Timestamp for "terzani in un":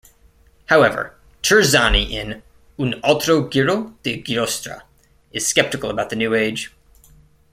1.43-2.99